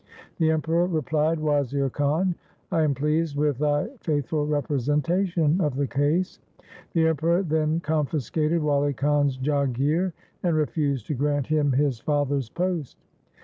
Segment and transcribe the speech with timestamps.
[0.39, 2.33] The Emperor replied,' Wazir Khan,
[2.71, 6.39] I am pleased with thy faith ful representation of the case.'
[6.93, 12.49] The Emperor then confiscated Wali Khan's jagir 1 and refused to grant him his father's
[12.49, 12.97] post.